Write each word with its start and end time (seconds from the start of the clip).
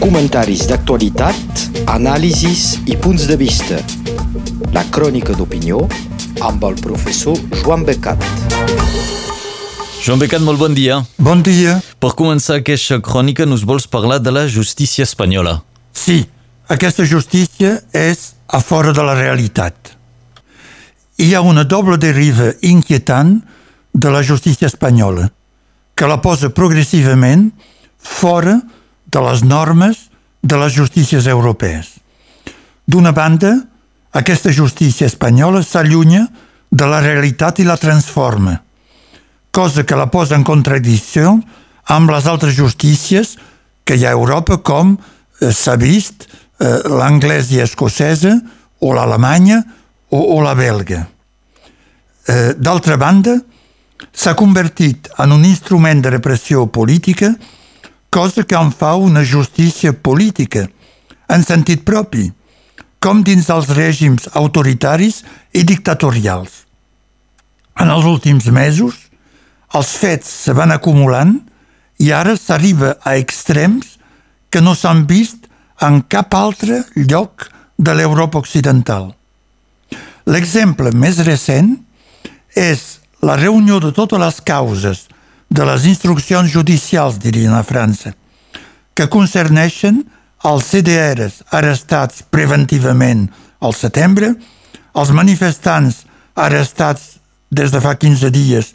Comentaris 0.00 0.66
d'actualitat, 0.68 1.62
anàlisis 1.88 2.74
i 2.84 2.96
punts 3.00 3.24
de 3.30 3.36
vista. 3.40 3.78
La 4.74 4.82
crònica 4.92 5.32
d'opinió 5.32 5.78
amb 6.44 6.66
el 6.68 6.76
professor 6.82 7.38
Joan 7.62 7.86
Becat. 7.88 8.20
Joan 10.02 10.20
Becat, 10.20 10.44
molt 10.44 10.60
bon 10.60 10.76
dia. 10.76 10.98
Bon 11.16 11.40
dia. 11.46 11.78
Per 12.02 12.10
començar 12.18 12.58
aquesta 12.60 12.98
crònica, 13.00 13.46
nos 13.48 13.64
vols 13.64 13.88
parlar 13.88 14.18
de 14.20 14.34
la 14.34 14.44
justícia 14.44 15.06
espanyola. 15.08 15.62
Sí, 15.96 16.18
aquesta 16.68 17.06
justícia 17.08 17.78
és 17.96 18.34
a 18.48 18.60
fora 18.60 18.92
de 18.92 19.06
la 19.06 19.16
realitat. 19.16 19.94
Hi 21.16 21.32
ha 21.32 21.40
una 21.40 21.64
doble 21.64 21.96
deriva 21.96 22.50
inquietant 22.60 23.38
de 23.94 24.12
la 24.12 24.20
justícia 24.20 24.68
espanyola, 24.68 25.30
que 25.96 26.08
la 26.08 26.20
posa 26.20 26.52
progressivament 26.52 27.52
fora 27.96 28.58
de 28.60 28.71
les 29.20 29.42
normes 29.44 30.08
de 30.42 30.56
les 30.56 30.72
justícies 30.72 31.26
europees. 31.26 31.98
D'una 32.86 33.12
banda, 33.12 33.54
aquesta 34.12 34.52
justícia 34.52 35.06
espanyola 35.06 35.62
s'allunya 35.62 36.26
de 36.72 36.86
la 36.88 37.00
realitat 37.00 37.60
i 37.60 37.68
la 37.68 37.76
transforma, 37.76 38.56
cosa 39.50 39.84
que 39.84 39.96
la 39.96 40.08
posa 40.10 40.36
en 40.36 40.44
contradicció 40.44 41.36
amb 41.92 42.10
les 42.10 42.26
altres 42.26 42.56
justícies 42.56 43.36
que 43.84 43.96
hi 43.96 44.06
ha 44.06 44.12
a 44.12 44.18
Europa, 44.18 44.58
com 44.64 44.96
eh, 44.96 45.52
s'ha 45.52 45.76
vist 45.76 46.26
eh, 46.26 46.80
l'anglesa 46.88 47.56
i 47.56 47.62
escocesa, 47.64 48.36
o 48.82 48.92
l'alemanya, 48.94 49.60
o, 50.10 50.18
o 50.36 50.40
la 50.42 50.54
belga. 50.58 51.04
Eh, 52.26 52.54
D'altra 52.58 52.96
banda, 52.96 53.36
s'ha 54.12 54.34
convertit 54.34 55.10
en 55.22 55.32
un 55.32 55.44
instrument 55.46 56.02
de 56.02 56.10
repressió 56.10 56.66
política, 56.66 57.32
cosa 58.12 58.44
que 58.44 58.54
en 58.54 58.70
fa 58.70 58.94
una 58.94 59.24
justícia 59.24 59.94
política, 59.96 60.68
en 61.32 61.44
sentit 61.48 61.80
propi, 61.80 62.26
com 63.00 63.22
dins 63.24 63.48
dels 63.48 63.70
règims 63.72 64.28
autoritaris 64.36 65.22
i 65.56 65.64
dictatorials. 65.64 66.66
En 67.80 67.88
els 67.88 68.04
últims 68.04 68.50
mesos, 68.52 68.98
els 69.72 69.94
fets 69.96 70.28
se 70.44 70.52
van 70.52 70.74
acumulant 70.76 71.38
i 72.04 72.12
ara 72.12 72.36
s'arriba 72.36 72.98
a 73.00 73.16
extrems 73.16 73.96
que 74.52 74.60
no 74.60 74.76
s'han 74.76 75.06
vist 75.08 75.48
en 75.80 76.02
cap 76.04 76.36
altre 76.36 76.82
lloc 77.08 77.48
de 77.80 77.96
l'Europa 77.96 78.42
occidental. 78.44 79.14
L'exemple 80.28 80.92
més 80.92 81.24
recent 81.24 81.78
és 82.52 82.84
la 83.24 83.40
reunió 83.40 83.80
de 83.80 83.94
totes 83.96 84.20
les 84.20 84.44
causes 84.44 85.06
de 85.52 85.64
les 85.68 85.84
instruccions 85.84 86.48
judicials, 86.48 87.18
dirien 87.20 87.52
a 87.52 87.62
França, 87.62 88.14
que 88.96 89.08
concerneixen 89.12 90.00
els 90.48 90.68
CDRs 90.72 91.42
arrestats 91.52 92.22
preventivament 92.32 93.26
al 93.60 93.76
setembre, 93.76 94.32
els 94.96 95.12
manifestants 95.12 96.02
arrestats 96.34 97.18
des 97.52 97.72
de 97.72 97.80
fa 97.84 97.94
15 98.00 98.30
dies 98.32 98.72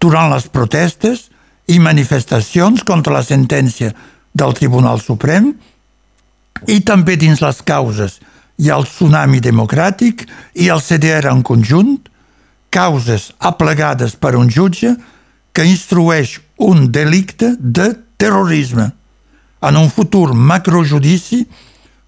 durant 0.00 0.30
les 0.30 0.46
protestes 0.46 1.28
i 1.66 1.80
manifestacions 1.82 2.84
contra 2.86 3.16
la 3.16 3.24
sentència 3.26 3.90
del 4.34 4.54
Tribunal 4.54 5.02
Suprem 5.02 5.50
i 6.70 6.78
també 6.86 7.16
dins 7.18 7.42
les 7.42 7.60
causes. 7.66 8.20
Hi 8.62 8.70
ha 8.70 8.78
el 8.78 8.86
tsunami 8.86 9.42
democràtic 9.42 10.28
i 10.62 10.70
el 10.70 10.82
CDR 10.82 11.26
en 11.32 11.42
conjunt, 11.42 11.96
causes 12.70 13.32
aplegades 13.38 14.14
per 14.14 14.34
un 14.38 14.50
jutge 14.50 14.94
que 15.54 15.64
instrueix 15.64 16.40
un 16.58 16.90
delicte 16.92 17.54
de 17.58 17.94
terrorisme 18.18 18.90
en 19.64 19.76
un 19.78 19.88
futur 19.90 20.34
macrojudici 20.34 21.44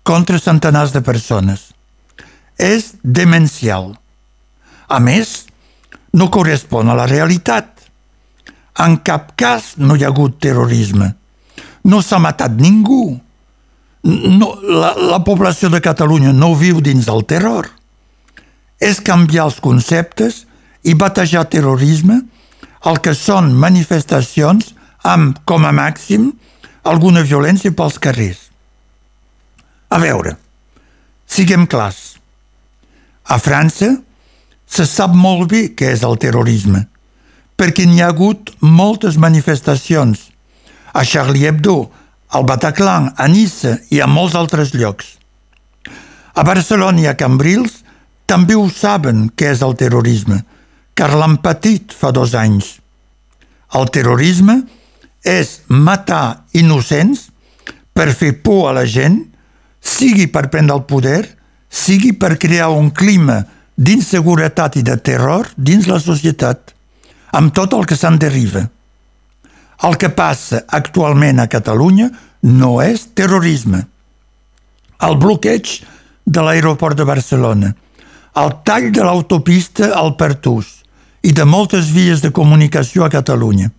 contra 0.02 0.39
centenars 0.42 0.92
de 0.92 1.00
persones. 1.00 1.70
És 2.58 2.94
demencial. 3.02 3.94
A 4.89 4.98
més, 5.01 5.46
no 6.12 6.30
correspon 6.33 6.90
a 6.90 6.96
la 6.98 7.07
realitat. 7.07 7.70
En 8.83 8.98
cap 9.07 9.33
cas 9.39 9.74
no 9.78 9.96
hi 9.96 10.05
ha 10.05 10.11
hagut 10.13 10.40
terrorisme. 10.42 11.14
No 11.86 12.02
s'ha 12.02 12.20
matat 12.20 12.58
ningú. 12.61 13.17
No, 14.07 14.52
la, 14.63 14.92
la 15.14 15.23
població 15.24 15.70
de 15.73 15.80
Catalunya 15.83 16.34
no 16.34 16.55
viu 16.58 16.83
dins 16.84 17.08
del 17.08 17.24
terror. 17.27 17.70
És 18.83 19.01
canviar 19.01 19.48
els 19.48 19.61
conceptes 19.64 20.45
i 20.84 20.95
batejar 20.95 21.46
terrorisme 21.51 22.20
el 22.86 23.01
que 23.02 23.14
són 23.19 23.52
manifestacions 23.58 24.73
amb, 25.07 25.39
com 25.48 25.67
a 25.67 25.73
màxim, 25.74 26.30
alguna 26.86 27.24
violència 27.27 27.74
pels 27.74 27.98
carrers. 28.02 28.47
A 29.91 29.98
veure, 30.02 30.36
siguem 31.27 31.67
clars. 31.67 32.17
A 33.27 33.39
França 33.42 33.91
se 34.67 34.86
sap 34.86 35.14
molt 35.14 35.51
bé 35.51 35.63
què 35.79 35.91
és 35.95 36.02
el 36.07 36.19
terrorisme, 36.23 36.85
perquè 37.58 37.86
n'hi 37.86 38.02
ha 38.02 38.11
hagut 38.13 38.52
moltes 38.63 39.19
manifestacions 39.19 40.29
a 40.96 41.05
Charlie 41.05 41.46
Hebdo, 41.46 41.91
al 42.35 42.45
Bataclan, 42.46 43.13
a 43.17 43.27
Nice 43.29 43.77
i 43.91 44.01
a 44.01 44.07
molts 44.11 44.35
altres 44.35 44.73
llocs. 44.75 45.17
A 46.35 46.42
Barcelona 46.45 47.02
i 47.02 47.07
a 47.11 47.17
Cambrils 47.19 47.83
també 48.27 48.57
ho 48.58 48.67
saben 48.70 49.29
què 49.36 49.52
és 49.55 49.63
el 49.63 49.77
terrorisme, 49.79 50.42
car 50.96 51.12
l'han 51.12 51.36
patit 51.45 51.92
fa 51.92 52.11
dos 52.17 52.34
anys. 52.34 52.77
El 53.77 53.90
terrorisme 53.92 54.62
és 55.27 55.61
matar 55.68 56.46
innocents 56.57 57.29
per 57.96 58.12
fer 58.14 58.33
por 58.45 58.70
a 58.70 58.77
la 58.77 58.86
gent, 58.89 59.18
sigui 59.80 60.27
per 60.33 60.48
prendre 60.52 60.77
el 60.77 60.86
poder, 60.89 61.24
sigui 61.68 62.14
per 62.17 62.36
crear 62.40 62.70
un 62.73 62.90
clima 62.90 63.42
d'inseguretat 63.77 64.79
i 64.80 64.84
de 64.86 64.96
terror 64.96 65.51
dins 65.57 65.89
la 65.90 65.98
societat, 66.01 66.73
amb 67.36 67.52
tot 67.52 67.74
el 67.77 67.84
que 67.89 67.98
se'n 67.98 68.17
deriva. 68.20 68.64
El 69.84 69.98
que 70.01 70.08
passa 70.08 70.63
actualment 70.73 71.42
a 71.42 71.51
Catalunya 71.52 72.08
no 72.48 72.78
és 72.80 73.11
terrorisme. 73.13 73.83
El 75.05 75.18
bloqueig 75.20 75.74
de 76.24 76.42
l'aeroport 76.42 76.96
de 76.96 77.05
Barcelona, 77.05 77.74
el 78.40 78.55
tall 78.64 78.89
de 78.92 79.05
l'autopista 79.05 79.92
al 79.96 80.14
Pertús, 80.17 80.76
i 81.27 81.33
de 81.35 81.45
moltes 81.45 81.91
vies 81.91 82.23
de 82.23 82.31
comunicació 82.31 83.05
a 83.05 83.11
Catalunya. 83.11 83.73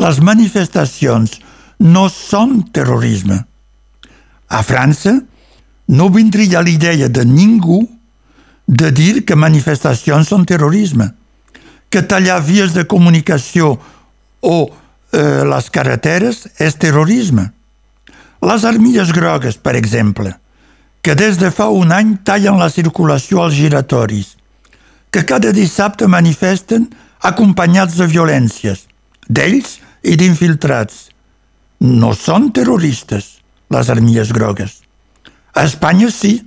Les 0.00 0.20
manifestacions 0.24 1.36
no 1.84 2.06
són 2.08 2.62
terrorisme. 2.72 3.42
A 4.48 4.62
França 4.64 5.18
no 5.92 6.08
vindria 6.08 6.62
l'idea 6.64 7.08
de 7.12 7.24
ningú 7.28 7.82
de 8.68 8.90
dir 8.92 9.24
que 9.28 9.36
manifestacions 9.36 10.28
són 10.32 10.46
terrorisme, 10.48 11.10
que 11.88 12.02
tallar 12.04 12.40
vies 12.44 12.72
de 12.76 12.84
comunicació 12.88 13.74
o 14.40 14.56
eh, 15.12 15.44
les 15.44 15.70
carreteres 15.72 16.46
és 16.56 16.76
terrorisme. 16.76 17.50
Les 18.44 18.64
armilles 18.64 19.12
grogues, 19.12 19.56
per 19.60 19.74
exemple, 19.76 20.36
que 21.02 21.16
des 21.18 21.40
de 21.40 21.50
fa 21.52 21.68
un 21.68 21.92
any 21.92 22.16
tallen 22.24 22.60
la 22.60 22.70
circulació 22.72 23.42
als 23.44 23.56
giratoris, 23.56 24.37
que 25.10 25.24
cada 25.24 25.52
dissabte 25.52 26.06
manifesten 26.06 26.88
acompanyats 27.24 27.96
de 27.98 28.06
violències, 28.06 28.86
d'ells 29.28 29.78
i 30.02 30.16
d'infiltrats. 30.16 31.08
No 31.80 32.12
són 32.14 32.50
terroristes, 32.52 33.38
les 33.70 33.90
armilles 33.90 34.32
grogues. 34.34 34.82
A 35.54 35.64
Espanya 35.64 36.10
sí. 36.10 36.38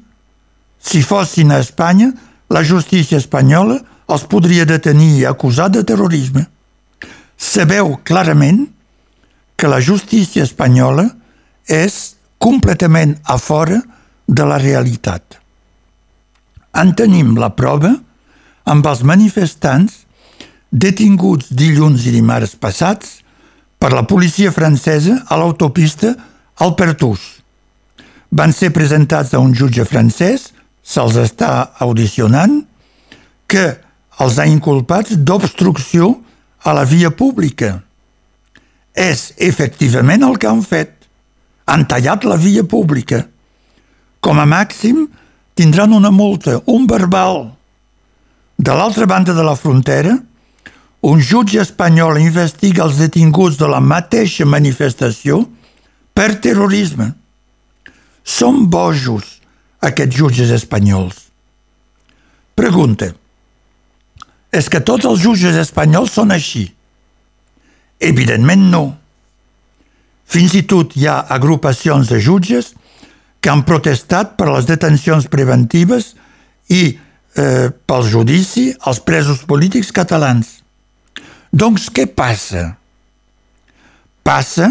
Si 0.82 1.04
fossin 1.06 1.52
a 1.52 1.60
Espanya, 1.62 2.10
la 2.50 2.64
justícia 2.66 3.20
espanyola 3.22 3.78
els 4.12 4.26
podria 4.28 4.66
detenir 4.66 5.12
i 5.20 5.26
acusar 5.30 5.70
de 5.72 5.84
terrorisme. 5.88 6.46
Sabeu 7.38 7.96
clarament 8.04 8.66
que 9.56 9.70
la 9.70 9.80
justícia 9.82 10.44
espanyola 10.44 11.06
és 11.70 12.18
completament 12.42 13.16
a 13.24 13.38
fora 13.38 13.80
de 14.28 14.46
la 14.48 14.58
realitat. 14.58 15.38
En 16.74 16.96
tenim 16.98 17.36
la 17.38 17.52
prova 17.56 17.94
amb 18.66 18.86
els 18.88 19.04
manifestants 19.08 20.02
detinguts 20.72 21.52
dilluns 21.52 22.06
i 22.08 22.14
dimarts 22.16 22.56
passats 22.56 23.20
per 23.82 23.92
la 23.94 24.06
policia 24.08 24.52
francesa 24.54 25.24
a 25.28 25.38
l'autopista 25.38 26.14
al 26.62 26.76
Pertús. 26.78 27.20
Van 28.32 28.54
ser 28.56 28.72
presentats 28.72 29.34
a 29.34 29.42
un 29.44 29.56
jutge 29.58 29.84
francès, 29.90 30.52
se'ls 30.82 31.18
està 31.20 31.74
audicionant, 31.84 32.62
que 33.50 33.66
els 34.24 34.38
ha 34.40 34.46
inculpats 34.48 35.18
d'obstrucció 35.18 36.14
a 36.64 36.74
la 36.78 36.86
via 36.86 37.12
pública. 37.12 37.82
És 38.96 39.32
efectivament 39.38 40.24
el 40.24 40.38
que 40.38 40.48
han 40.48 40.62
fet. 40.64 40.94
Han 41.66 41.88
tallat 41.90 42.24
la 42.28 42.38
via 42.40 42.64
pública. 42.64 43.26
Com 44.22 44.40
a 44.40 44.46
màxim, 44.46 45.08
tindran 45.56 45.92
una 45.98 46.12
multa, 46.12 46.60
un 46.68 46.86
verbal, 46.88 47.50
de 48.62 48.74
l'altra 48.78 49.08
banda 49.08 49.34
de 49.34 49.42
la 49.42 49.56
frontera, 49.56 50.14
un 51.02 51.18
jutge 51.20 51.58
espanyol 51.64 52.20
investiga 52.22 52.84
els 52.86 53.00
detinguts 53.02 53.58
de 53.58 53.66
la 53.66 53.80
mateixa 53.82 54.46
manifestació 54.46 55.40
per 56.14 56.36
terrorisme. 56.46 57.08
Són 58.22 58.68
bojos 58.70 59.40
aquests 59.82 60.14
jutges 60.20 60.54
espanyols. 60.54 61.18
Pregunta. 62.54 63.10
És 64.54 64.70
que 64.70 64.84
tots 64.86 65.10
els 65.10 65.26
jutges 65.26 65.58
espanyols 65.58 66.14
són 66.14 66.30
així? 66.30 66.68
Evidentment 67.98 68.70
no. 68.70 68.86
Fins 70.30 70.54
i 70.54 70.68
tot 70.70 70.94
hi 70.94 71.10
ha 71.10 71.24
agrupacions 71.34 72.14
de 72.14 72.22
jutges 72.22 72.76
que 73.42 73.50
han 73.50 73.66
protestat 73.66 74.38
per 74.38 74.52
les 74.52 74.70
detencions 74.70 75.26
preventives 75.34 76.14
i 76.70 77.00
eh, 77.36 77.70
pel 77.86 78.04
judici 78.08 78.72
als 78.80 79.00
presos 79.00 79.44
polítics 79.48 79.92
catalans. 79.92 80.60
Doncs 81.52 81.90
què 81.92 82.08
passa? 82.08 82.78
Passa, 84.24 84.70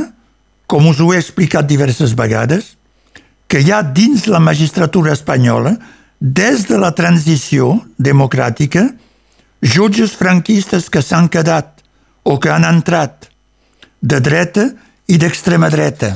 com 0.70 0.86
us 0.88 1.00
ho 1.00 1.10
he 1.12 1.20
explicat 1.20 1.66
diverses 1.68 2.14
vegades, 2.16 2.76
que 3.50 3.60
hi 3.60 3.72
ha 3.74 3.82
dins 3.82 4.28
la 4.30 4.40
magistratura 4.40 5.12
espanyola, 5.12 5.74
des 6.20 6.66
de 6.68 6.78
la 6.78 6.92
transició 6.94 7.80
democràtica, 7.98 8.84
jutges 9.60 10.12
franquistes 10.16 10.88
que 10.92 11.02
s'han 11.02 11.28
quedat 11.28 11.80
o 12.22 12.38
que 12.38 12.52
han 12.52 12.64
entrat 12.68 13.28
de 14.00 14.20
dreta 14.20 14.68
i 15.08 15.18
d'extrema 15.18 15.70
dreta. 15.72 16.12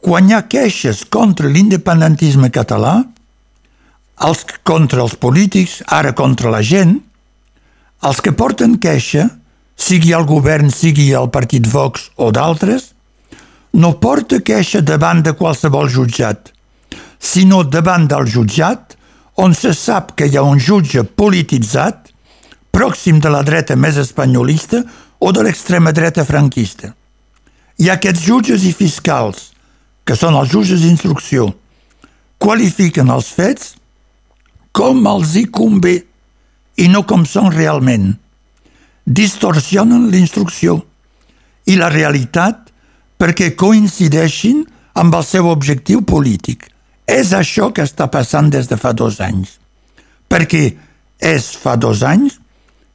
Quan 0.00 0.28
hi 0.28 0.34
ha 0.34 0.46
queixes 0.48 1.04
contra 1.08 1.48
l'independentisme 1.48 2.50
català, 2.50 3.00
els, 4.26 4.44
contra 4.66 5.02
els 5.04 5.16
polítics, 5.16 5.80
ara 5.88 6.12
contra 6.16 6.52
la 6.52 6.62
gent, 6.62 6.98
els 8.04 8.20
que 8.24 8.32
porten 8.32 8.78
queixa, 8.80 9.28
sigui 9.80 10.12
el 10.16 10.26
govern, 10.28 10.70
sigui 10.72 11.10
el 11.16 11.30
partit 11.32 11.66
Vox 11.68 12.10
o 12.20 12.30
d'altres, 12.32 12.92
no 13.80 13.94
porta 14.02 14.40
queixa 14.42 14.80
davant 14.82 15.22
de 15.24 15.32
qualsevol 15.38 15.88
jutjat, 15.88 16.50
sinó 17.20 17.62
davant 17.64 18.08
del 18.10 18.26
jutjat 18.26 18.96
on 19.40 19.54
se 19.54 19.72
sap 19.76 20.14
que 20.16 20.26
hi 20.28 20.36
ha 20.36 20.44
un 20.44 20.58
jutge 20.60 21.04
polititzat, 21.04 22.10
pròxim 22.70 23.20
de 23.20 23.30
la 23.32 23.42
dreta 23.46 23.76
més 23.76 23.96
espanyolista 24.00 24.82
o 25.20 25.32
de 25.32 25.44
l'extrema 25.44 25.92
dreta 25.96 26.24
franquista. 26.24 26.92
I 27.80 27.88
aquests 27.92 28.24
jutges 28.26 28.64
i 28.68 28.72
fiscals, 28.76 29.50
que 30.04 30.16
són 30.16 30.36
els 30.36 30.50
jutges 30.52 30.82
d'instrucció, 30.84 31.48
qualifiquen 32.40 33.12
els 33.12 33.30
fets 33.36 33.74
com 34.72 35.06
els 35.10 35.34
hi 35.36 35.46
convé 35.50 35.96
i 36.80 36.88
no 36.88 37.04
com 37.08 37.24
són 37.28 37.50
realment. 37.52 38.12
Distorsionen 39.04 40.08
l'instrucció 40.12 40.78
i 41.66 41.76
la 41.78 41.90
realitat 41.92 42.70
perquè 43.20 43.52
coincideixin 43.58 44.62
amb 45.00 45.14
el 45.14 45.24
seu 45.26 45.48
objectiu 45.50 46.04
polític. 46.06 46.68
És 47.06 47.34
això 47.34 47.70
que 47.74 47.84
està 47.84 48.06
passant 48.10 48.50
des 48.50 48.68
de 48.70 48.78
fa 48.78 48.92
dos 48.96 49.18
anys. 49.20 49.58
Perquè 50.30 50.62
és 51.20 51.50
fa 51.58 51.76
dos 51.76 52.04
anys 52.06 52.38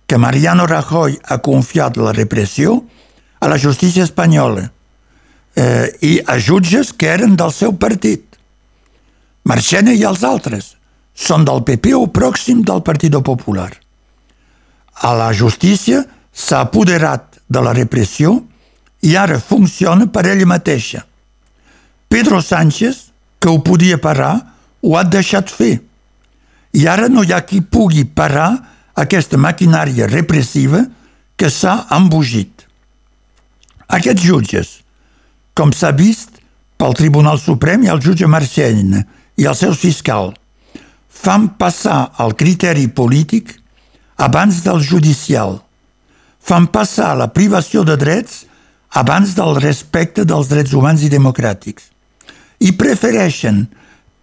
que 0.07 0.17
Mariano 0.21 0.65
Rajoy 0.69 1.17
ha 1.23 1.41
confiat 1.43 1.97
la 1.97 2.13
repressió 2.13 2.79
a 3.39 3.49
la 3.51 3.57
justícia 3.57 4.05
espanyola 4.05 4.69
eh, 5.55 5.91
i 6.01 6.13
a 6.25 6.37
jutges 6.39 6.93
que 6.93 7.09
eren 7.11 7.35
del 7.35 7.51
seu 7.51 7.75
partit. 7.77 8.23
Marchena 9.45 9.93
i 9.93 10.05
els 10.07 10.23
altres 10.23 10.74
són 11.15 11.45
del 11.47 11.63
PP 11.63 11.95
o 11.95 12.05
pròxim 12.11 12.61
del 12.67 12.83
Partit 12.83 13.15
Popular. 13.23 13.71
A 15.01 15.13
la 15.15 15.31
justícia 15.33 16.03
s'ha 16.31 16.61
apoderat 16.67 17.39
de 17.47 17.63
la 17.63 17.73
repressió 17.73 18.35
i 19.01 19.15
ara 19.15 19.39
funciona 19.39 20.07
per 20.07 20.25
ella 20.27 20.45
mateixa. 20.45 21.05
Pedro 22.09 22.41
Sánchez, 22.41 23.11
que 23.39 23.49
ho 23.49 23.59
podia 23.63 23.97
parar, 23.97 24.35
ho 24.81 24.95
ha 24.97 25.03
deixat 25.03 25.49
fer. 25.49 25.79
I 26.75 26.87
ara 26.87 27.07
no 27.07 27.23
hi 27.23 27.31
ha 27.31 27.41
qui 27.47 27.61
pugui 27.61 28.03
parar 28.05 28.51
aquesta 28.95 29.37
maquinària 29.37 30.07
repressiva 30.07 30.83
que 31.35 31.49
s'ha 31.49 31.85
embogit. 31.95 32.65
Aquests 33.87 34.23
jutges, 34.23 34.69
com 35.53 35.71
s'ha 35.71 35.91
vist 35.95 36.41
pel 36.79 36.95
Tribunal 36.97 37.39
Suprem 37.39 37.83
i 37.85 37.91
el 37.91 38.01
jutge 38.03 38.27
Marcellina 38.27 39.03
i 39.39 39.45
els 39.47 39.61
seus 39.63 39.79
fiscals, 39.79 40.35
fan 41.15 41.47
passar 41.59 42.11
el 42.21 42.35
criteri 42.37 42.87
polític 42.91 43.55
abans 44.21 44.61
del 44.65 44.83
judicial, 44.83 45.59
fan 46.39 46.67
passar 46.67 47.15
la 47.17 47.31
privació 47.33 47.83
de 47.87 47.95
drets 47.97 48.43
abans 48.95 49.33
del 49.35 49.57
respecte 49.59 50.25
dels 50.27 50.51
drets 50.51 50.75
humans 50.75 51.03
i 51.03 51.11
democràtics 51.11 51.89
i 52.63 52.71
prefereixen 52.77 53.65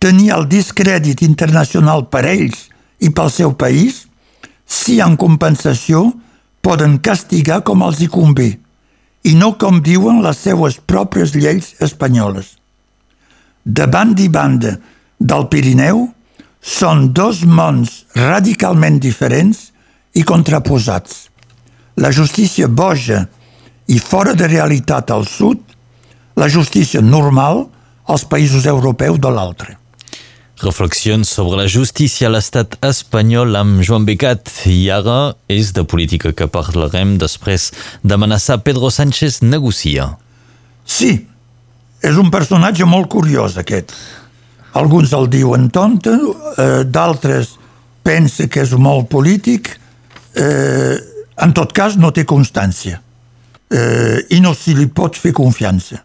tenir 0.03 0.33
el 0.37 0.47
discrèdit 0.51 1.23
internacional 1.27 2.07
per 2.13 2.25
ells 2.31 2.69
i 3.03 3.11
pel 3.11 3.31
seu 3.31 3.53
país 3.59 4.07
si 4.67 4.99
en 5.05 5.19
compensació 5.21 6.07
poden 6.65 6.97
castigar 7.05 7.61
com 7.67 7.83
els 7.85 8.01
hi 8.01 8.09
convé 8.09 8.49
i 9.29 9.35
no 9.39 9.53
com 9.59 9.83
diuen 9.85 10.23
les 10.25 10.41
seues 10.43 10.79
pròpies 10.79 11.35
lleis 11.37 11.75
espanyoles. 11.83 12.57
De 13.63 13.87
banda 13.87 14.23
i 14.25 14.29
banda 14.29 14.77
del 15.21 15.47
Pirineu 15.51 16.09
són 16.63 17.11
dos 17.13 17.43
mons 17.43 18.05
radicalment 18.15 19.01
diferents 19.03 19.73
i 20.15 20.23
contraposats. 20.23 21.27
La 21.99 22.13
justícia 22.15 22.69
boja 22.69 23.27
i 23.91 23.99
fora 23.99 24.33
de 24.39 24.47
realitat 24.49 25.11
al 25.11 25.27
sud, 25.27 25.59
la 26.39 26.49
justícia 26.49 27.03
normal 27.03 27.67
als 28.07 28.25
països 28.25 28.67
europeus 28.67 29.19
de 29.21 29.31
l'altre. 29.31 29.77
Reflexions 30.63 31.27
sobre 31.27 31.59
la 31.59 31.67
justícia 31.67 32.29
a 32.29 32.31
l'estat 32.31 32.77
espanyol 32.87 33.57
amb 33.59 33.83
Joan 33.83 34.07
Becat 34.07 34.47
i 34.71 34.87
ara 34.95 35.35
és 35.51 35.73
de 35.75 35.83
política 35.83 36.31
que 36.31 36.47
parlarem 36.47 37.17
després 37.19 37.73
d'amenaçar 38.07 38.61
Pedro 38.63 38.93
Sánchez 38.95 39.41
negocia. 39.43 40.13
Sí, 40.87 41.17
és 42.03 42.19
un 42.19 42.31
personatge 42.31 42.87
molt 42.87 43.11
curiós 43.11 43.59
aquest. 43.59 43.91
Alguns 44.79 45.13
el 45.13 45.29
diuen 45.31 45.69
tonta, 45.71 46.15
eh, 46.57 46.85
d'altres 46.85 47.57
pensa 48.03 48.49
que 48.49 48.63
és 48.63 48.73
molt 48.73 49.09
polític, 49.09 49.69
eh, 50.35 50.97
en 51.37 51.53
tot 51.53 51.73
cas 51.73 51.97
no 51.97 52.11
té 52.11 52.25
constància 52.25 53.01
eh, 53.71 54.25
i 54.31 54.41
no 54.41 54.55
s'hi 54.55 54.75
li 54.77 54.89
pot 54.89 55.17
fer 55.17 55.33
confiança. 55.37 56.03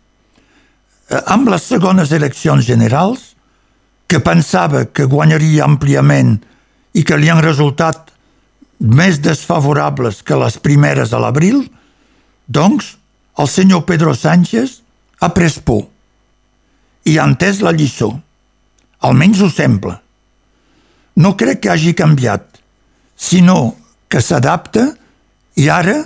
Eh, 1.10 1.22
amb 1.26 1.50
les 1.50 1.64
segones 1.64 2.12
eleccions 2.12 2.66
generals, 2.66 3.34
que 4.08 4.20
pensava 4.24 4.86
que 4.86 5.08
guanyaria 5.08 5.66
àmpliament 5.68 6.38
i 6.96 7.04
que 7.04 7.18
li 7.20 7.28
han 7.30 7.44
resultat 7.44 8.14
més 8.80 9.20
desfavorables 9.20 10.22
que 10.24 10.38
les 10.40 10.56
primeres 10.64 11.12
a 11.12 11.20
l'abril, 11.20 11.66
doncs 12.48 12.96
el 13.38 13.50
senyor 13.52 13.84
Pedro 13.86 14.16
Sánchez 14.16 14.80
ha 15.20 15.30
pres 15.36 15.58
por 15.60 15.86
i 17.08 17.18
ha 17.18 17.28
entès 17.28 17.60
la 17.64 17.74
lliçó. 17.76 18.14
Almenys 19.02 19.42
ho 19.42 19.50
sembla. 19.50 19.98
No 21.18 21.34
crec 21.38 21.62
que 21.64 21.72
hagi 21.74 21.94
canviat, 21.98 22.46
sinó 23.18 23.76
que 24.08 24.22
s'adapta 24.22 24.92
i 25.58 25.68
ara 25.74 25.98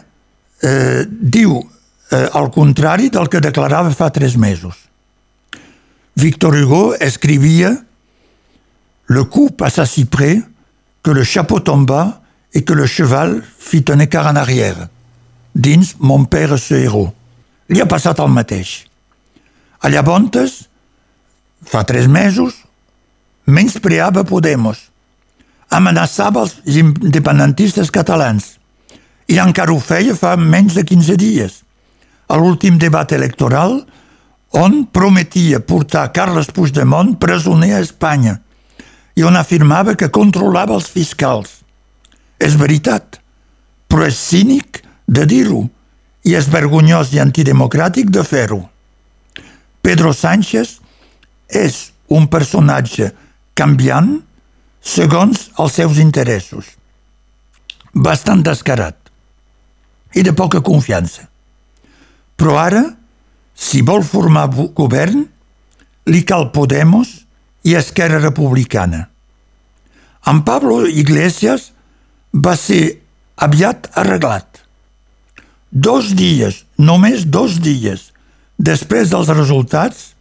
eh, 0.63 1.03
diu 1.07 1.57
eh, 1.60 2.27
el 2.27 2.50
contrari 2.51 3.10
del 3.12 3.27
que 3.27 3.43
declarava 3.43 3.91
fa 3.91 4.10
tres 4.10 4.38
mesos. 4.39 4.75
Victor 6.15 6.55
Hugo 6.55 6.95
escrivia 7.00 7.75
Le 9.12 9.24
coup 9.27 9.51
passa 9.51 9.86
si 9.86 10.05
près 10.05 10.39
que 11.03 11.12
le 11.12 11.24
chapeau 11.24 11.60
tomba 11.60 12.21
et 12.53 12.63
que 12.63 12.74
le 12.74 12.86
cheval 12.86 13.43
fit 13.60 13.83
un 13.89 14.00
écart 14.00 14.27
en 14.27 14.36
arrière. 14.36 14.88
Dins 15.55 15.95
Mon 16.00 16.24
père 16.25 16.57
ce 16.57 16.75
héros. 16.75 17.12
Li 17.67 17.81
ha 17.81 17.88
passat 17.88 18.19
el 18.19 18.31
mateix. 18.31 18.86
A 19.81 19.89
Llavontes, 19.89 20.69
fa 21.65 21.83
tres 21.83 22.07
mesos, 22.07 22.55
menyspreava 23.45 24.24
Podemos, 24.27 24.89
amenaçava 25.69 26.43
els 26.45 26.57
independentistes 26.65 27.91
catalans 27.91 28.57
i 29.31 29.39
encara 29.39 29.71
ho 29.71 29.79
feia 29.79 30.15
fa 30.17 30.36
menys 30.36 30.75
de 30.75 30.83
15 30.83 31.17
dies, 31.17 31.62
a 32.27 32.38
l'últim 32.38 32.77
debat 32.77 33.12
electoral 33.15 33.79
on 34.51 34.86
prometia 34.91 35.62
portar 35.63 36.10
Carles 36.12 36.51
Puigdemont 36.51 37.15
presoner 37.19 37.75
a 37.75 37.83
Espanya– 37.83 38.39
i 39.15 39.24
on 39.24 39.36
afirmava 39.36 39.95
que 39.95 40.10
controlava 40.10 40.75
els 40.77 40.89
fiscals. 40.91 41.60
És 42.39 42.55
veritat, 42.57 43.19
però 43.88 44.07
és 44.07 44.17
cínic 44.17 44.81
de 45.07 45.25
dir-ho 45.27 45.65
i 46.25 46.36
és 46.38 46.48
vergonyós 46.50 47.12
i 47.13 47.21
antidemocràtic 47.21 48.12
de 48.13 48.24
fer-ho. 48.25 48.62
Pedro 49.81 50.13
Sánchez 50.13 50.77
és 51.48 51.91
un 52.07 52.27
personatge 52.31 53.12
canviant 53.58 54.20
segons 54.81 55.50
els 55.60 55.75
seus 55.77 56.00
interessos. 56.01 56.65
Bastant 57.93 58.43
descarat 58.43 58.98
i 60.15 60.24
de 60.24 60.34
poca 60.36 60.62
confiança. 60.63 61.27
Però 62.36 62.58
ara, 62.60 62.84
si 63.55 63.84
vol 63.86 64.03
formar 64.03 64.48
govern, 64.75 65.25
li 66.10 66.24
cal 66.25 66.50
Podemos 66.51 67.22
i 67.67 67.75
Esquerra 67.77 68.20
Republicana. 68.20 69.05
En 70.27 70.41
Pablo 70.46 70.86
Iglesias 70.88 71.72
va 72.34 72.55
ser 72.58 73.01
aviat 73.41 73.89
arreglat. 73.98 74.62
Dos 75.72 76.12
dies, 76.17 76.65
només 76.77 77.25
dos 77.25 77.60
dies, 77.63 78.10
després 78.58 79.10
dels 79.13 79.29
resultats, 79.31 80.12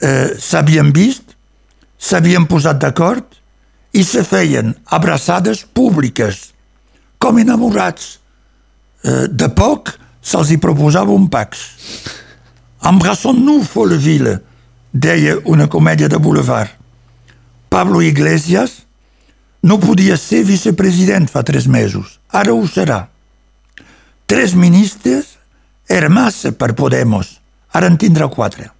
eh, 0.00 0.36
s'havien 0.38 0.92
vist, 0.92 1.27
s'havien 1.98 2.46
posat 2.46 2.78
d'acord 2.80 3.36
i 3.92 4.04
se 4.04 4.22
feien 4.24 4.74
abraçades 4.86 5.64
públiques, 5.74 6.52
com 7.18 7.38
enamorats. 7.38 8.18
Eh, 9.04 9.26
de 9.30 9.48
poc 9.54 9.94
se'ls 10.22 10.52
hi 10.52 10.58
proposava 10.62 11.14
un 11.14 11.28
pax. 11.30 11.64
Embrassons-nous, 12.88 13.66
Folleville, 13.66 14.38
deia 14.92 15.38
una 15.44 15.68
comèdia 15.68 16.08
de 16.08 16.18
boulevard. 16.18 16.70
Pablo 17.68 18.00
Iglesias 18.02 18.84
no 19.62 19.78
podia 19.78 20.16
ser 20.16 20.44
vicepresident 20.46 21.28
fa 21.28 21.42
tres 21.42 21.66
mesos. 21.66 22.18
Ara 22.30 22.54
ho 22.54 22.64
serà. 22.66 23.08
Tres 24.26 24.54
ministres 24.54 25.36
era 25.88 26.08
massa 26.08 26.52
per 26.52 26.74
Podemos. 26.76 27.38
Ara 27.72 27.88
en 27.88 27.98
tindrà 27.98 28.28
quatre. 28.28 28.70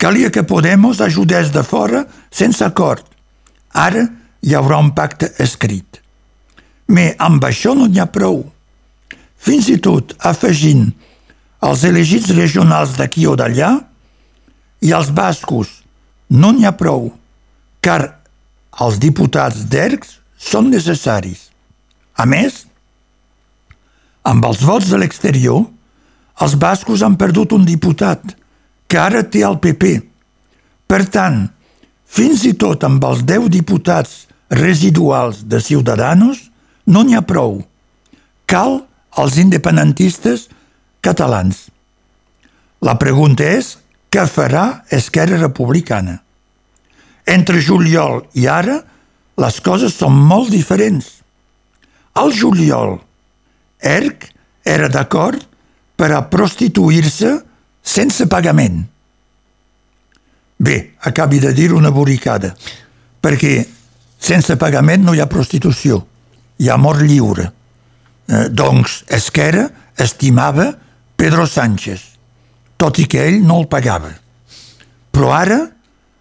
Calia 0.00 0.30
que 0.30 0.42
Podemos 0.42 1.02
ajudés 1.02 1.52
de 1.52 1.62
fora 1.62 2.06
sense 2.30 2.64
acord. 2.64 3.04
Ara 3.76 4.06
hi 4.40 4.54
haurà 4.56 4.78
un 4.80 4.94
pacte 4.96 5.28
escrit. 5.44 6.00
Me 6.88 7.10
amb 7.20 7.44
això 7.44 7.74
no 7.76 7.84
n'hi 7.84 8.00
ha 8.00 8.06
prou. 8.08 8.46
Fins 9.36 9.68
i 9.68 9.76
tot 9.76 10.14
afegint 10.24 10.86
els 11.68 11.84
elegits 11.84 12.32
regionals 12.32 12.96
d'aquí 12.96 13.26
o 13.28 13.36
d'allà 13.36 13.74
i 14.80 14.96
els 14.96 15.12
bascos 15.12 15.82
no 16.32 16.54
n'hi 16.56 16.64
ha 16.64 16.72
prou, 16.80 17.10
car 17.84 18.00
els 18.80 18.96
diputats 19.04 19.68
d'ERCs 19.68 20.16
són 20.40 20.72
necessaris. 20.72 21.50
A 22.16 22.24
més, 22.24 22.64
amb 24.24 24.48
els 24.48 24.64
vots 24.64 24.88
de 24.88 25.04
l'exterior, 25.04 25.66
els 26.40 26.56
bascos 26.56 27.04
han 27.04 27.20
perdut 27.20 27.52
un 27.52 27.68
diputat, 27.68 28.39
que 28.90 28.98
ara 28.98 29.22
té 29.22 29.44
el 29.46 29.60
PP. 29.62 29.94
Per 30.90 31.04
tant, 31.14 31.44
fins 32.10 32.42
i 32.48 32.56
tot 32.58 32.82
amb 32.82 33.04
els 33.06 33.22
10 33.22 33.46
diputats 33.54 34.24
residuals 34.50 35.44
de 35.46 35.60
Ciudadanos 35.62 36.48
no 36.90 37.04
n'hi 37.06 37.14
ha 37.14 37.22
prou. 37.22 37.60
Cal 38.50 38.80
els 39.22 39.36
independentistes 39.38 40.48
catalans. 41.06 41.68
La 42.82 42.96
pregunta 42.98 43.46
és 43.46 43.76
què 44.10 44.24
farà 44.26 44.82
Esquerra 44.90 45.38
Republicana? 45.38 46.16
Entre 47.30 47.60
juliol 47.62 48.24
i 48.34 48.48
ara, 48.50 48.80
les 49.38 49.60
coses 49.62 49.94
són 49.94 50.16
molt 50.16 50.50
diferents. 50.50 51.20
Al 52.18 52.34
juliol, 52.34 52.98
ERC 53.78 54.26
era 54.66 54.90
d'acord 54.90 55.46
per 55.94 56.10
a 56.16 56.24
prostituir-se 56.32 57.36
sense 57.82 58.26
pagament. 58.26 58.82
Bé, 60.60 60.94
acabi 61.00 61.40
de 61.40 61.52
dir 61.56 61.72
una 61.72 61.90
boricada, 61.90 62.52
perquè 63.20 63.64
sense 64.20 64.56
pagament 64.60 65.06
no 65.06 65.14
hi 65.16 65.20
ha 65.22 65.28
prostitució, 65.30 66.02
hi 66.60 66.68
ha 66.68 66.76
mort 66.76 67.00
lliure. 67.00 67.46
Eh, 68.28 68.48
doncs 68.52 69.04
Esquerra 69.08 69.66
estimava 69.96 70.68
Pedro 71.16 71.46
Sánchez, 71.48 72.02
tot 72.76 73.00
i 73.00 73.06
que 73.08 73.24
ell 73.28 73.40
no 73.44 73.60
el 73.62 73.70
pagava. 73.72 74.12
Però 75.10 75.32
ara 75.34 75.62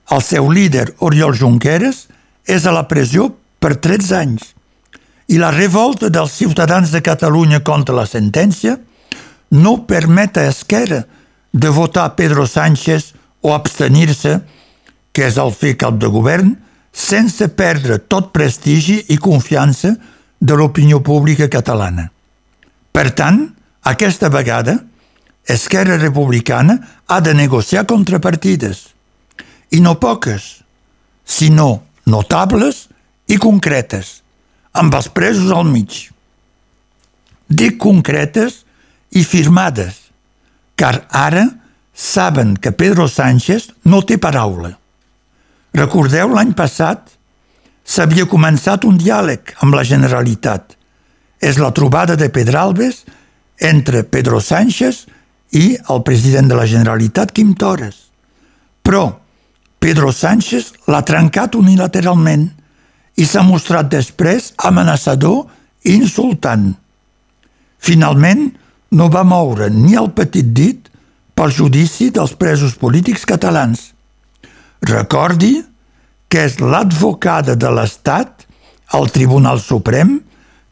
el 0.09 0.23
seu 0.25 0.49
líder, 0.51 0.87
Oriol 1.05 1.35
Junqueras, 1.37 2.07
és 2.47 2.65
a 2.65 2.73
la 2.73 2.87
pressió 2.89 3.27
per 3.61 3.75
13 3.77 4.15
anys 4.17 4.47
i 5.29 5.37
la 5.37 5.51
revolta 5.53 6.09
dels 6.09 6.33
ciutadans 6.33 6.89
de 6.89 7.03
Catalunya 7.05 7.61
contra 7.61 7.93
la 7.93 8.07
sentència 8.09 8.79
no 9.53 9.75
permet 9.89 10.39
a 10.39 10.47
Esquerra 10.49 11.03
de 11.51 11.69
votar 11.69 12.15
Pedro 12.15 12.45
Sánchez 12.47 13.13
o 13.41 13.53
abstenir-se, 13.53 14.39
que 15.11 15.25
és 15.25 15.37
el 15.41 15.51
fer 15.55 15.75
cap 15.79 15.97
de 15.97 16.09
govern, 16.11 16.53
sense 16.93 17.47
perdre 17.55 17.99
tot 17.99 18.31
prestigi 18.35 18.99
i 19.09 19.17
confiança 19.17 19.95
de 20.39 20.55
l'opinió 20.55 21.01
pública 21.03 21.49
catalana. 21.49 22.09
Per 22.91 23.09
tant, 23.15 23.43
aquesta 23.81 24.29
vegada, 24.29 24.79
Esquerra 25.49 25.97
Republicana 25.97 26.77
ha 27.07 27.19
de 27.21 27.33
negociar 27.33 27.87
contrapartides– 27.89 28.85
i 29.71 29.79
no 29.81 29.95
poques, 29.99 30.61
sinó 31.25 31.83
notables 32.09 32.87
i 33.29 33.37
concretes, 33.37 34.21
amb 34.73 34.95
els 34.97 35.09
presos 35.13 35.51
al 35.53 35.67
mig. 35.69 36.09
Dic 37.49 37.77
concretes 37.81 38.63
i 39.13 39.23
firmades, 39.25 40.08
car 40.79 41.03
ara 41.11 41.43
saben 41.93 42.55
que 42.55 42.71
Pedro 42.71 43.09
Sánchez 43.11 43.73
no 43.83 43.99
té 44.07 44.15
paraula. 44.17 44.71
Recordeu 45.75 46.31
l'any 46.31 46.53
passat 46.55 47.11
s'havia 47.83 48.29
començat 48.31 48.85
un 48.87 48.95
diàleg 48.97 49.55
amb 49.59 49.75
la 49.75 49.83
Generalitat. 49.83 50.77
És 51.43 51.59
la 51.59 51.73
trobada 51.75 52.15
de 52.15 52.29
Pedralbes 52.31 53.03
entre 53.59 54.05
Pedro 54.07 54.39
Sánchez 54.39 55.05
i 55.59 55.75
el 55.89 56.03
president 56.07 56.47
de 56.47 56.55
la 56.55 56.67
Generalitat, 56.69 57.33
Quim 57.35 57.55
Torres. 57.59 58.07
Però 58.83 59.19
Pedro 59.79 60.13
Sánchez 60.15 60.71
l'ha 60.87 61.03
trencat 61.03 61.55
unilateralment 61.59 62.47
i 63.19 63.27
s'ha 63.27 63.43
mostrat 63.43 63.91
després 63.91 64.53
amenaçador 64.63 65.43
i 65.83 65.95
insultant. 65.99 66.71
Finalment, 67.79 68.49
no 68.91 69.09
va 69.09 69.23
moure 69.23 69.69
ni 69.69 69.95
el 69.97 70.11
petit 70.15 70.53
dit 70.55 70.89
pel 71.37 71.53
judici 71.55 72.09
dels 72.11 72.33
presos 72.35 72.75
polítics 72.75 73.25
catalans. 73.25 73.91
Recordi 74.85 75.59
que 76.29 76.45
és 76.45 76.59
l'advocada 76.61 77.55
de 77.57 77.69
l'Estat, 77.73 78.45
al 78.93 79.09
Tribunal 79.13 79.59
Suprem, 79.61 80.17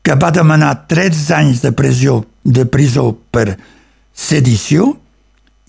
que 0.01 0.15
va 0.15 0.31
demanar 0.31 0.87
13 0.89 1.33
anys 1.35 1.61
de 1.61 1.71
presó, 1.75 2.21
de 2.43 2.65
presó 2.65 3.11
per 3.31 3.57
sedició 4.13 4.93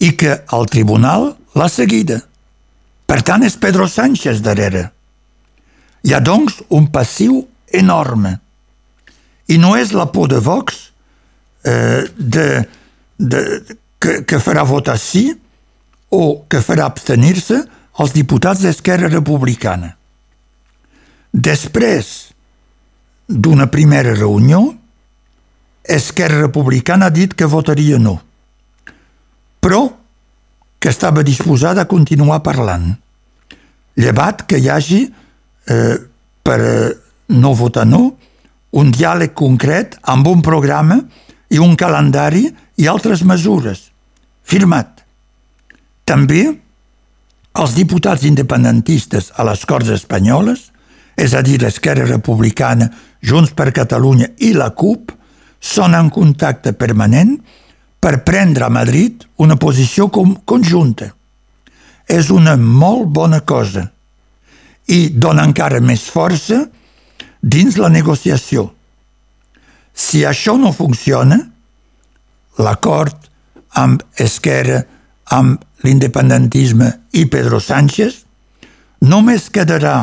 i 0.01 0.13
que 0.17 0.37
el 0.55 0.69
tribunal 0.71 1.33
l'ha 1.59 1.69
seguida. 1.69 2.21
Per 3.09 3.21
tant, 3.27 3.43
és 3.45 3.57
Pedro 3.59 3.89
Sánchez 3.89 4.41
darrere. 4.45 4.89
Hi 6.05 6.15
ha, 6.15 6.21
doncs, 6.21 6.61
un 6.71 6.87
passiu 6.93 7.43
enorme. 7.75 8.37
I 9.49 9.59
no 9.59 9.75
és 9.77 9.93
la 9.97 10.07
por 10.13 10.29
de 10.31 10.39
Vox 10.45 10.88
de, 11.65 12.47
de, 13.19 13.43
que, 13.99 14.23
que 14.25 14.39
farà 14.43 14.63
votar 14.63 14.99
sí 14.99 15.33
o 16.15 16.45
que 16.49 16.61
farà 16.65 16.87
abstenir-se 16.87 17.63
els 17.99 18.15
diputats 18.15 18.63
d'Esquerra 18.63 19.11
Republicana. 19.11 19.95
Després 21.33 22.31
d'una 23.29 23.69
primera 23.69 24.15
reunió, 24.15 24.63
Esquerra 25.89 26.41
Republicana 26.41 27.09
ha 27.09 27.15
dit 27.15 27.35
que 27.35 27.49
votaria 27.49 27.99
no. 27.99 28.19
Però 29.61 29.83
que 30.79 30.89
estava 30.93 31.25
disposada 31.27 31.83
a 31.83 31.91
continuar 31.91 32.43
parlant. 32.47 32.93
Llevat 33.99 34.45
que 34.47 34.61
hi 34.61 34.69
hagi, 34.71 35.01
eh, 35.67 35.97
per 36.43 36.59
eh, 36.61 36.97
no 37.35 37.55
votar 37.55 37.87
no, 37.89 38.13
un 38.79 38.93
diàleg 38.93 39.35
concret 39.35 39.97
amb 40.03 40.29
un 40.29 40.45
programa 40.45 41.01
i 41.51 41.59
un 41.59 41.77
calendari 41.77 42.47
i 42.77 42.89
altres 42.89 43.25
mesures. 43.25 43.89
Firmat. 44.45 45.05
També 46.09 46.43
els 47.59 47.75
diputats 47.77 48.25
independentistes 48.25 49.33
a 49.37 49.45
les 49.49 49.65
Corts 49.67 49.91
Espanyoles, 49.93 50.71
és 51.19 51.35
a 51.35 51.43
dir, 51.43 51.59
l'Esquerra 51.61 52.07
Republicana, 52.07 52.89
Junts 53.21 53.53
per 53.59 53.73
Catalunya 53.75 54.31
i 54.47 54.53
la 54.55 54.71
CUP, 54.71 55.11
són 55.59 55.97
en 55.99 56.11
contacte 56.15 56.73
permanent 56.79 57.35
per 57.99 58.23
prendre 58.23 58.65
a 58.65 58.71
Madrid 58.71 59.25
una 59.43 59.57
posició 59.59 60.07
com 60.15 60.37
conjunta. 60.47 61.11
És 62.07 62.31
una 62.31 62.55
molt 62.57 63.11
bona 63.13 63.41
cosa 63.43 63.89
i 64.89 65.09
dona 65.11 65.45
encara 65.45 65.83
més 65.85 66.07
força 66.09 66.63
dins 67.43 67.77
la 67.77 67.91
negociació. 67.93 68.71
Si 69.99 70.23
això 70.25 70.55
no 70.57 70.71
funciona, 70.73 71.41
l'acord 72.63 73.27
amb 73.79 74.05
Esquerra, 74.15 74.85
amb 75.35 75.59
l'independentisme 75.85 76.93
i 77.19 77.27
Pedro 77.31 77.59
Sánchez, 77.61 78.23
només 79.11 79.51
quedarà 79.51 79.97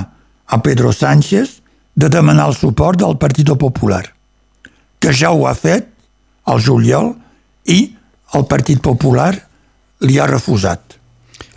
a 0.46 0.60
Pedro 0.62 0.92
Sánchez 0.94 1.60
de 1.96 2.10
demanar 2.12 2.50
el 2.52 2.58
suport 2.60 3.00
del 3.00 3.18
Partit 3.18 3.50
Popular, 3.60 4.04
que 5.00 5.14
ja 5.16 5.32
ho 5.32 5.48
ha 5.48 5.56
fet 5.56 5.88
al 6.46 6.62
juliol 6.62 7.14
i 7.72 7.96
el 8.36 8.46
Partit 8.52 8.84
Popular 8.84 9.34
li 10.04 10.20
ha 10.20 10.28
refusat. 10.28 11.00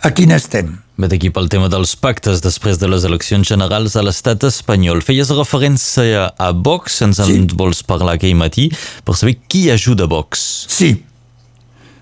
A 0.01 0.15
quin 0.15 0.31
estem? 0.31 0.77
Ve 0.99 1.07
d'aquí 1.07 1.29
pel 1.31 1.47
tema 1.47 1.69
dels 1.71 1.93
pactes 1.95 2.41
després 2.43 2.75
de 2.75 2.87
les 2.91 3.05
eleccions 3.07 3.47
generals 3.47 3.93
a 3.95 4.01
l'estat 4.03 4.43
espanyol. 4.43 4.99
Feies 4.99 5.29
referència 5.31 6.25
a 6.35 6.49
Vox, 6.51 6.97
ens 7.05 7.21
en 7.23 7.29
sí. 7.29 7.37
vols 7.55 7.79
parlar 7.87 8.17
aquell 8.17 8.35
matí, 8.35 8.65
per 9.07 9.15
saber 9.15 9.37
qui 9.47 9.69
ajuda 9.71 10.09
Vox. 10.11 10.41
Sí. 10.67 10.97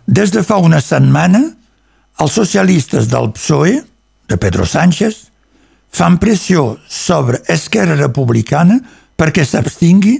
Des 0.09 0.33
de 0.33 0.41
fa 0.41 0.57
una 0.57 0.79
setmana, 0.81 1.43
els 2.17 2.37
socialistes 2.39 3.11
del 3.11 3.29
PSOE, 3.35 3.75
de 4.27 4.39
Pedro 4.41 4.65
Sánchez, 4.65 5.27
fan 5.93 6.17
pressió 6.17 6.79
sobre 6.89 7.43
Esquerra 7.53 7.99
Republicana 7.99 8.79
perquè 9.17 9.45
s'abstingui 9.45 10.15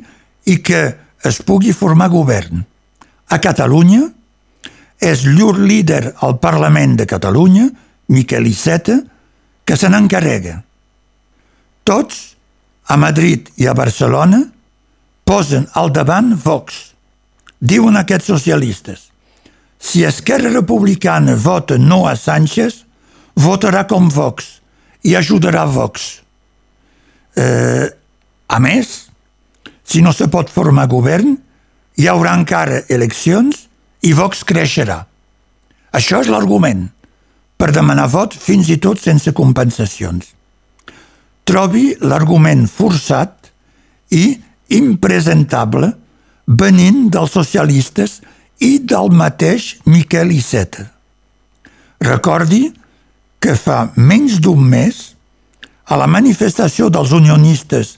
i 0.53 0.60
que 0.62 0.84
es 1.25 1.41
pugui 1.41 1.74
formar 1.74 2.12
govern. 2.13 2.62
A 3.34 3.41
Catalunya, 3.41 4.05
és 5.01 5.25
llur 5.25 5.57
líder 5.57 6.13
al 6.22 6.38
Parlament 6.38 6.93
de 7.01 7.10
Catalunya, 7.10 7.67
Miquel 8.08 8.48
Iceta, 8.48 9.02
que 9.66 9.76
se 9.76 9.90
n'encarrega. 9.92 10.62
Tots, 11.84 12.38
a 12.88 12.96
Madrid 12.96 13.50
i 13.60 13.68
a 13.68 13.76
Barcelona, 13.76 14.40
posen 15.28 15.68
al 15.76 15.92
davant 15.92 16.32
Vox. 16.44 16.94
Diuen 17.60 18.00
aquests 18.00 18.32
socialistes. 18.32 19.10
Si 19.80 20.06
Esquerra 20.08 20.50
Republicana 20.54 21.36
vota 21.36 21.78
no 21.78 22.06
a 22.08 22.16
Sánchez, 22.16 22.84
votarà 23.36 23.86
com 23.88 24.08
Vox 24.10 24.58
i 25.04 25.16
ajudarà 25.16 25.66
Vox. 25.70 26.08
Eh, 27.36 27.88
a 28.48 28.60
més, 28.64 29.08
si 29.84 30.02
no 30.02 30.14
se 30.16 30.28
pot 30.32 30.50
formar 30.50 30.88
govern, 30.88 31.36
hi 31.98 32.08
haurà 32.08 32.34
encara 32.40 32.84
eleccions 32.90 33.68
i 34.08 34.14
Vox 34.16 34.44
creixerà. 34.48 35.04
Això 35.92 36.22
és 36.24 36.32
l'argument 36.32 36.88
per 37.58 37.72
demanar 37.74 38.08
vot 38.14 38.36
fins 38.38 38.70
i 38.70 38.78
tot 38.82 39.02
sense 39.02 39.34
compensacions. 39.34 40.34
Trobi 41.48 41.96
l'argument 42.04 42.66
forçat 42.68 43.52
i 44.14 44.38
impresentable 44.78 45.92
venint 46.48 47.08
dels 47.12 47.34
socialistes 47.34 48.20
i 48.64 48.78
del 48.80 49.12
mateix 49.16 49.76
Miquel 49.86 50.32
Iceta. 50.36 50.88
Recordi 52.04 52.68
que 53.40 53.56
fa 53.58 53.88
menys 53.96 54.40
d'un 54.44 54.64
mes, 54.64 54.98
a 55.88 55.96
la 55.96 56.08
manifestació 56.12 56.90
dels 56.92 57.14
unionistes 57.16 57.96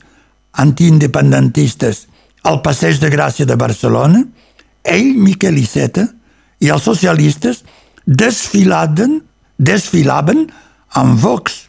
antiindependentistes 0.61 2.03
al 2.45 2.61
Passeig 2.61 2.99
de 3.01 3.09
Gràcia 3.09 3.47
de 3.49 3.57
Barcelona, 3.57 4.21
ell, 4.83 5.15
Miquel 5.17 5.57
Iceta, 5.57 6.05
i 6.61 6.69
els 6.69 6.85
socialistes 6.85 7.63
desfilaven 8.05 9.19
desfilaven 9.59 10.47
amb 10.97 11.19
Vox 11.19 11.65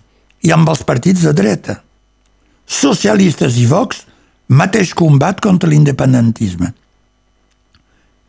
i 0.47 0.55
amb 0.55 0.71
els 0.71 0.83
partits 0.87 1.27
de 1.27 1.35
dreta. 1.37 1.81
Socialistes 2.71 3.59
i 3.59 3.67
Vox, 3.69 4.05
mateix 4.49 4.95
combat 4.95 5.43
contra 5.43 5.69
l'independentisme. 5.69 6.71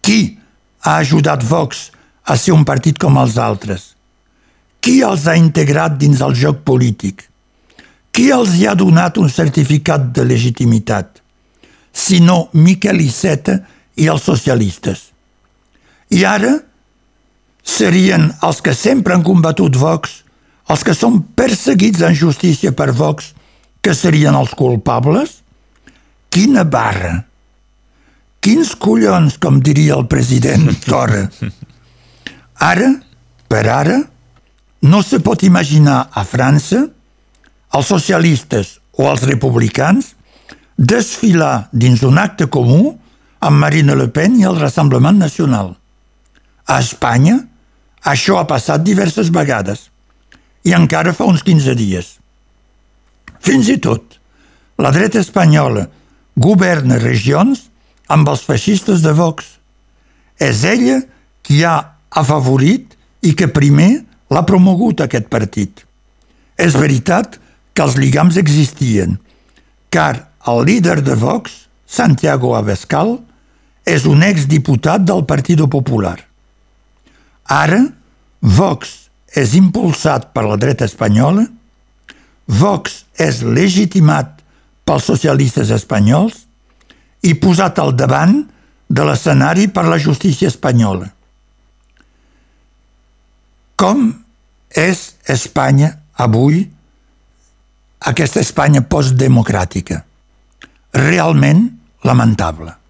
Qui 0.01 0.37
ha 0.81 0.97
ajudat 0.97 1.45
Vox 1.45 1.89
a 2.25 2.37
ser 2.37 2.55
un 2.57 2.65
partit 2.65 2.97
com 2.97 3.19
els 3.21 3.37
altres? 3.37 3.93
Qui 4.81 5.01
els 5.05 5.27
ha 5.29 5.37
integrat 5.37 5.99
dins 6.01 6.23
el 6.25 6.33
joc 6.33 6.63
polític? 6.65 7.27
Qui 8.11 8.31
els 8.33 8.57
hi 8.57 8.65
ha 8.67 8.73
donat 8.75 9.19
un 9.21 9.29
certificat 9.29 10.09
de 10.15 10.25
legitimitat? 10.25 11.21
Sinó 11.93 12.49
Miquel 12.57 12.99
Iceta 13.03 13.59
i 14.01 14.09
els 14.09 14.25
socialistes. 14.25 15.11
I 16.11 16.25
ara 16.25 16.57
serien 17.63 18.29
els 18.43 18.61
que 18.61 18.73
sempre 18.77 19.15
han 19.15 19.25
combatut 19.25 19.75
Vox, 19.77 20.21
els 20.71 20.83
que 20.87 20.95
són 20.95 21.21
perseguits 21.35 22.01
en 22.05 22.15
justícia 22.15 22.71
per 22.71 22.91
Vox, 22.95 23.33
que 23.81 23.93
serien 23.97 24.37
els 24.37 24.53
culpables? 24.57 25.41
Quina 26.31 26.63
barra! 26.63 27.25
Quins 28.41 28.73
collons, 28.73 29.37
com 29.37 29.59
diria 29.61 29.97
el 29.99 30.07
president 30.09 30.71
Torra. 30.89 31.27
Ara, 32.61 32.89
per 33.49 33.65
ara, 33.69 33.99
no 34.81 35.01
se 35.05 35.19
pot 35.21 35.43
imaginar 35.45 36.07
a 36.13 36.23
França 36.25 36.87
els 37.77 37.87
socialistes 37.87 38.79
o 38.97 39.05
els 39.11 39.21
republicans 39.29 40.15
desfilar 40.77 41.69
dins 41.71 42.01
d'un 42.01 42.17
acte 42.17 42.47
comú 42.49 42.95
amb 43.41 43.61
Marine 43.61 43.95
Le 43.97 44.07
Pen 44.13 44.39
i 44.39 44.47
el 44.49 44.57
Rassemblement 44.59 45.17
Nacional. 45.17 45.75
A 46.65 46.79
Espanya, 46.81 47.37
això 48.03 48.39
ha 48.39 48.47
passat 48.49 48.83
diverses 48.83 49.29
vegades 49.33 49.89
i 50.65 50.73
encara 50.77 51.13
fa 51.13 51.27
uns 51.29 51.43
15 51.45 51.75
dies. 51.77 52.15
Fins 53.41 53.69
i 53.69 53.77
tot, 53.81 54.17
la 54.81 54.91
dreta 54.93 55.21
espanyola 55.21 55.87
governa 56.37 56.97
regions 57.01 57.67
amb 58.11 58.29
els 58.29 58.43
feixistes 58.45 59.01
de 59.05 59.13
Vox. 59.17 59.57
És 60.41 60.63
ella 60.65 61.01
qui 61.45 61.61
ha 61.65 61.77
afavorit 62.09 62.95
i 63.21 63.33
que 63.37 63.49
primer 63.53 64.03
l'ha 64.31 64.45
promogut 64.47 65.01
aquest 65.03 65.29
partit. 65.29 65.85
És 66.57 66.77
veritat 66.77 67.37
que 67.73 67.85
els 67.85 67.97
lligams 67.97 68.37
existien, 68.37 69.17
car 69.89 70.27
el 70.47 70.65
líder 70.65 71.01
de 71.05 71.15
Vox, 71.15 71.67
Santiago 71.85 72.55
Abascal, 72.57 73.19
és 73.85 74.05
un 74.05 74.23
exdiputat 74.23 75.03
del 75.05 75.25
Partido 75.25 75.67
Popular. 75.69 76.17
Ara, 77.49 77.81
Vox 78.41 78.93
és 79.37 79.53
impulsat 79.55 80.31
per 80.33 80.43
la 80.47 80.57
dreta 80.59 80.85
espanyola, 80.89 81.45
Vox 82.51 83.05
és 83.21 83.41
legitimat 83.45 84.41
pels 84.83 85.05
socialistes 85.07 85.69
espanyols 85.71 86.41
i 87.23 87.35
posat 87.39 87.79
al 87.79 87.93
davant 87.95 88.41
de 88.91 89.05
l'escenari 89.07 89.69
per 89.71 89.85
la 89.87 89.99
justícia 90.01 90.49
espanyola. 90.51 91.07
Com 93.79 94.09
és 94.77 95.05
Espanya 95.31 95.93
avui, 96.21 96.65
aquesta 98.11 98.41
Espanya 98.43 98.83
postdemocràtica? 98.83 100.01
Realment 100.97 101.63
lamentable. 102.03 102.80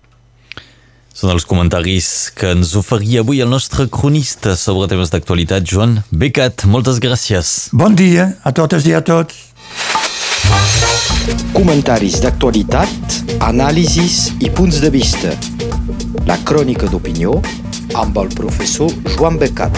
Són 1.22 1.36
els 1.36 1.44
comentaris 1.46 2.06
que 2.34 2.50
ens 2.56 2.72
oferia 2.80 3.22
avui 3.22 3.44
el 3.44 3.50
nostre 3.52 3.84
cronista 3.94 4.56
sobre 4.58 4.88
temes 4.90 5.12
d'actualitat, 5.14 5.68
Joan 5.70 6.00
Becat. 6.10 6.66
Moltes 6.66 6.98
gràcies. 7.04 7.52
Bon 7.78 7.94
dia 7.94 8.26
a 8.42 8.50
totes 8.58 8.88
i 8.90 8.96
a 8.98 9.04
tots. 9.06 9.38
Comentaris 11.54 12.18
d'actualitat, 12.26 13.22
anàlisis 13.52 14.32
i 14.42 14.50
punts 14.50 14.82
de 14.82 14.90
vista. 14.90 15.38
La 16.26 16.42
crònica 16.42 16.90
d'opinió 16.90 17.38
amb 18.02 18.18
el 18.18 18.34
professor 18.42 18.90
Joan 19.14 19.38
Becat. 19.38 19.78